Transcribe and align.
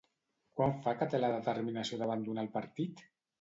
Quant 0.59 0.71
fa 0.85 0.93
que 1.01 1.07
té 1.11 1.19
la 1.19 1.29
determinació 1.35 2.01
d'abandonar 2.01 2.47
el 2.47 2.51
partit? 2.57 3.07